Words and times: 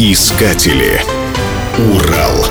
Искатели. 0.00 1.02
Урал. 1.76 2.46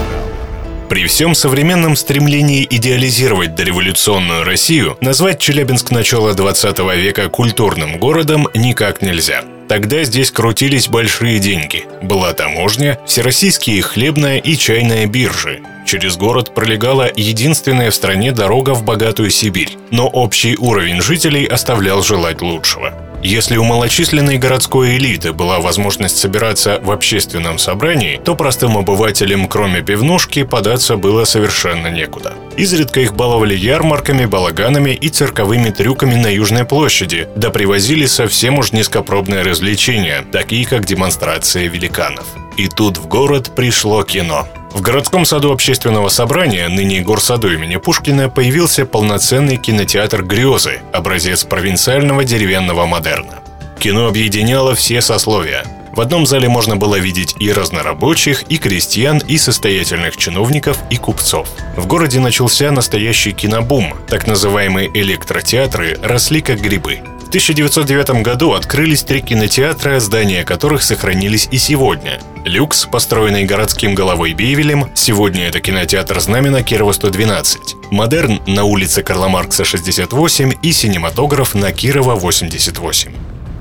При 0.89 1.07
всем 1.07 1.33
современном 1.33 1.95
стремлении 1.95 2.67
идеализировать 2.69 3.55
дореволюционную 3.55 4.43
Россию, 4.43 4.97
назвать 4.99 5.39
Челябинск 5.39 5.91
начала 5.91 6.33
20 6.33 6.77
века 6.97 7.29
культурным 7.29 7.99
городом 7.99 8.49
никак 8.53 9.01
нельзя. 9.01 9.45
Тогда 9.69 10.03
здесь 10.03 10.29
крутились 10.29 10.89
большие 10.89 11.39
деньги. 11.39 11.85
Была 12.01 12.33
таможня, 12.33 12.99
всероссийские 13.05 13.81
хлебная 13.81 14.39
и 14.39 14.57
чайная 14.57 15.05
биржи. 15.05 15.61
Через 15.85 16.17
город 16.17 16.53
пролегала 16.53 17.09
единственная 17.15 17.91
в 17.91 17.95
стране 17.95 18.33
дорога 18.33 18.73
в 18.73 18.83
богатую 18.83 19.29
Сибирь. 19.29 19.77
Но 19.89 20.09
общий 20.09 20.57
уровень 20.57 21.01
жителей 21.01 21.45
оставлял 21.45 22.03
желать 22.03 22.41
лучшего. 22.41 23.06
Если 23.27 23.57
у 23.57 23.65
малочисленной 23.65 24.37
городской 24.37 24.95
элиты 24.95 25.33
была 25.33 25.59
возможность 25.59 26.15
собираться 26.15 26.79
в 26.81 26.89
общественном 26.91 27.59
собрании, 27.59 28.21
то 28.23 28.35
простым 28.35 28.77
обывателям, 28.77 29.49
кроме 29.49 29.81
пивнушки, 29.81 30.43
податься 30.43 30.95
было 30.95 31.25
совершенно 31.25 31.87
некуда. 31.87 32.35
Изредка 32.55 33.01
их 33.01 33.15
баловали 33.15 33.53
ярмарками, 33.53 34.23
балаганами 34.23 34.91
и 34.91 35.09
цирковыми 35.09 35.71
трюками 35.71 36.15
на 36.15 36.27
Южной 36.27 36.63
площади, 36.63 37.27
да 37.35 37.49
привозили 37.49 38.05
совсем 38.05 38.59
уж 38.59 38.71
низкопробные 38.71 39.41
развлечения, 39.41 40.25
такие 40.31 40.65
как 40.65 40.85
демонстрация 40.85 41.67
великанов. 41.67 42.27
И 42.55 42.69
тут 42.69 42.97
в 42.97 43.07
город 43.09 43.51
пришло 43.53 44.03
кино. 44.03 44.47
В 44.77 44.81
городском 44.81 45.25
саду 45.25 45.51
общественного 45.51 46.07
собрания, 46.07 46.69
ныне 46.69 47.01
горсаду 47.01 47.51
имени 47.51 47.77
Пушкина, 47.77 48.29
появился 48.29 48.85
полноценный 48.85 49.57
кинотеатр 49.57 50.21
«Грезы», 50.21 50.81
образец 50.93 51.43
провинциального 51.45 52.23
деревянного 52.23 52.85
модерна. 52.85 53.39
Кино 53.79 54.05
объединяло 54.05 54.75
все 54.75 55.01
сословия. 55.01 55.65
В 55.93 55.99
одном 55.99 56.27
зале 56.27 56.47
можно 56.47 56.75
было 56.75 56.97
видеть 56.97 57.35
и 57.39 57.51
разнорабочих, 57.51 58.43
и 58.49 58.59
крестьян, 58.59 59.17
и 59.17 59.39
состоятельных 59.39 60.15
чиновников, 60.15 60.77
и 60.91 60.97
купцов. 60.97 61.47
В 61.75 61.87
городе 61.87 62.19
начался 62.19 62.69
настоящий 62.69 63.31
кинобум. 63.31 63.95
Так 64.07 64.27
называемые 64.27 64.91
электротеатры 64.93 65.97
росли 66.03 66.41
как 66.41 66.61
грибы. 66.61 66.99
В 67.25 67.29
1909 67.29 68.21
году 68.21 68.53
открылись 68.53 69.01
три 69.01 69.21
кинотеатра, 69.21 69.99
здания 69.99 70.43
которых 70.43 70.83
сохранились 70.83 71.47
и 71.49 71.57
сегодня. 71.57 72.19
«Люкс», 72.47 72.85
построенный 72.85 73.43
городским 73.43 73.93
головой 73.93 74.33
Бейвелем, 74.33 74.89
сегодня 74.95 75.47
это 75.47 75.59
кинотеатр 75.59 76.19
«Знамена» 76.19 76.63
Кирова 76.63 76.91
112. 76.91 77.75
«Модерн» 77.91 78.41
на 78.47 78.63
улице 78.63 79.03
Карла 79.03 79.27
Маркса 79.27 79.65
68 79.65 80.53
и 80.61 80.71
«Синематограф» 80.71 81.55
на 81.55 81.71
Кирова 81.71 82.15
88. 82.15 83.11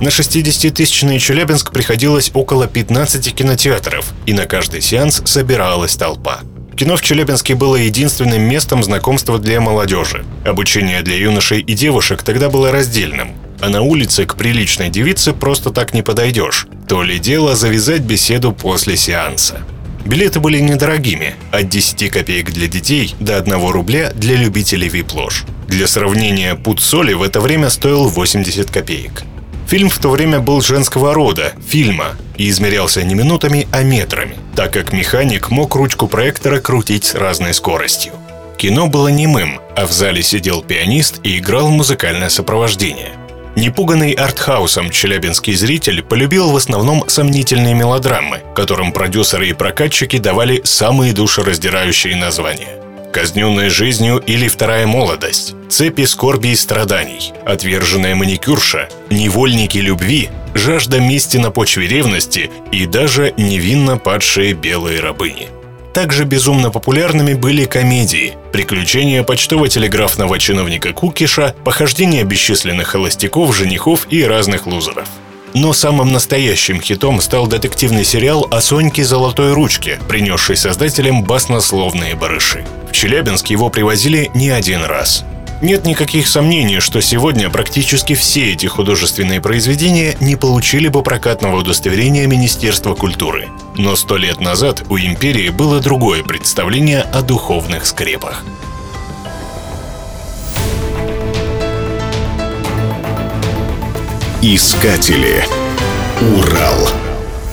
На 0.00 0.08
60-тысячный 0.08 1.18
Челябинск 1.18 1.72
приходилось 1.72 2.30
около 2.34 2.66
15 2.66 3.34
кинотеатров, 3.34 4.12
и 4.26 4.32
на 4.32 4.46
каждый 4.46 4.82
сеанс 4.82 5.22
собиралась 5.24 5.96
толпа. 5.96 6.40
Кино 6.76 6.96
в 6.96 7.02
Челябинске 7.02 7.54
было 7.54 7.76
единственным 7.76 8.42
местом 8.42 8.84
знакомства 8.84 9.38
для 9.38 9.60
молодежи. 9.60 10.26
Обучение 10.44 11.00
для 11.00 11.16
юношей 11.16 11.60
и 11.60 11.72
девушек 11.72 12.22
тогда 12.22 12.50
было 12.50 12.70
раздельным. 12.70 13.30
А 13.60 13.70
на 13.70 13.80
улице 13.80 14.26
к 14.26 14.36
приличной 14.36 14.90
девице 14.90 15.32
просто 15.32 15.70
так 15.70 15.94
не 15.94 16.02
подойдешь. 16.02 16.66
То 16.88 17.02
ли 17.02 17.18
дело 17.18 17.56
завязать 17.56 18.02
беседу 18.02 18.52
после 18.52 18.96
сеанса. 18.96 19.58
Билеты 20.04 20.38
были 20.38 20.60
недорогими, 20.60 21.34
от 21.50 21.68
10 21.68 22.10
копеек 22.10 22.52
для 22.52 22.68
детей 22.68 23.16
до 23.18 23.38
1 23.38 23.70
рубля 23.70 24.12
для 24.14 24.36
любителей 24.36 24.88
вип-лож. 24.88 25.44
Для 25.66 25.88
сравнения, 25.88 26.54
пуд 26.54 26.80
соли 26.80 27.12
в 27.12 27.24
это 27.24 27.40
время 27.40 27.70
стоил 27.70 28.08
80 28.08 28.70
копеек. 28.70 29.24
Фильм 29.66 29.90
в 29.90 29.98
то 29.98 30.10
время 30.10 30.38
был 30.38 30.60
женского 30.60 31.12
рода, 31.12 31.54
фильма, 31.68 32.16
и 32.36 32.48
измерялся 32.48 33.02
не 33.02 33.16
минутами, 33.16 33.66
а 33.72 33.82
метрами, 33.82 34.36
так 34.54 34.72
как 34.72 34.92
механик 34.92 35.50
мог 35.50 35.74
ручку 35.74 36.06
проектора 36.06 36.60
крутить 36.60 37.04
с 37.04 37.14
разной 37.16 37.52
скоростью. 37.52 38.12
Кино 38.58 38.86
было 38.86 39.08
немым, 39.08 39.58
а 39.74 39.86
в 39.86 39.92
зале 39.92 40.22
сидел 40.22 40.62
пианист 40.62 41.18
и 41.24 41.38
играл 41.38 41.68
музыкальное 41.68 42.28
сопровождение– 42.28 43.14
Непуганный 43.56 44.12
артхаусом 44.12 44.90
челябинский 44.90 45.54
зритель 45.54 46.02
полюбил 46.02 46.52
в 46.52 46.56
основном 46.56 47.08
сомнительные 47.08 47.72
мелодрамы, 47.72 48.42
которым 48.54 48.92
продюсеры 48.92 49.48
и 49.48 49.54
прокатчики 49.54 50.18
давали 50.18 50.60
самые 50.64 51.14
душераздирающие 51.14 52.16
названия. 52.16 52.76
«Казненная 53.14 53.70
жизнью» 53.70 54.18
или 54.18 54.46
«Вторая 54.46 54.86
молодость», 54.86 55.54
«Цепи 55.70 56.04
скорби 56.04 56.48
и 56.48 56.54
страданий», 56.54 57.32
«Отверженная 57.46 58.14
маникюрша», 58.14 58.90
«Невольники 59.08 59.78
любви», 59.78 60.28
«Жажда 60.52 61.00
мести 61.00 61.38
на 61.38 61.50
почве 61.50 61.86
ревности» 61.86 62.50
и 62.72 62.84
даже 62.84 63.32
«Невинно 63.38 63.96
падшие 63.96 64.52
белые 64.52 65.00
рабыни». 65.00 65.48
Также 65.96 66.24
безумно 66.26 66.70
популярными 66.70 67.32
были 67.32 67.64
комедии 67.64 68.34
«Приключения 68.52 69.22
почтово-телеграфного 69.22 70.38
чиновника 70.38 70.92
Кукиша», 70.92 71.54
«Похождения 71.64 72.22
бесчисленных 72.22 72.88
холостяков, 72.88 73.56
женихов 73.56 74.06
и 74.10 74.22
разных 74.22 74.66
лузеров». 74.66 75.08
Но 75.54 75.72
самым 75.72 76.12
настоящим 76.12 76.82
хитом 76.82 77.22
стал 77.22 77.46
детективный 77.46 78.04
сериал 78.04 78.46
о 78.50 78.60
Соньке 78.60 79.04
Золотой 79.04 79.54
Ручке, 79.54 79.98
принесший 80.06 80.58
создателям 80.58 81.24
баснословные 81.24 82.14
барыши. 82.14 82.66
В 82.90 82.92
Челябинск 82.92 83.46
его 83.46 83.70
привозили 83.70 84.30
не 84.34 84.50
один 84.50 84.84
раз. 84.84 85.24
Нет 85.62 85.86
никаких 85.86 86.28
сомнений, 86.28 86.80
что 86.80 87.00
сегодня 87.00 87.48
практически 87.48 88.14
все 88.14 88.52
эти 88.52 88.66
художественные 88.66 89.40
произведения 89.40 90.14
не 90.20 90.36
получили 90.36 90.88
бы 90.88 91.02
прокатного 91.02 91.56
удостоверения 91.56 92.26
Министерства 92.26 92.94
культуры. 92.94 93.48
Но 93.74 93.96
сто 93.96 94.18
лет 94.18 94.40
назад 94.40 94.84
у 94.90 94.98
империи 94.98 95.48
было 95.48 95.80
другое 95.80 96.22
представление 96.22 97.00
о 97.00 97.22
духовных 97.22 97.86
скрепах. 97.86 98.44
Искатели. 104.42 105.42
Урал. 106.20 106.88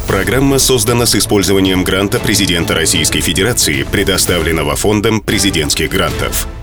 Программа 0.08 0.60
создана 0.60 1.06
с 1.06 1.16
использованием 1.16 1.84
гранта 1.84 2.20
президента 2.20 2.76
Российской 2.76 3.22
Федерации, 3.22 3.84
предоставленного 3.84 4.76
Фондом 4.76 5.22
президентских 5.22 5.90
грантов– 5.90 6.48